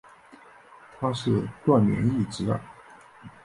[0.97, 2.59] 他是段廉义侄儿。